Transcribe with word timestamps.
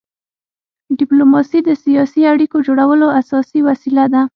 ډيپلوماسي 0.99 1.59
د 1.63 1.69
سیاسي 1.83 2.21
اړیکو 2.33 2.57
جوړولو 2.67 3.07
اساسي 3.21 3.59
وسیله 3.69 4.05
ده. 4.13 4.21